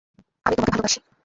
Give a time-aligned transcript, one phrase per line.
[0.45, 0.99] আমি তোমাকে ভালবাসি।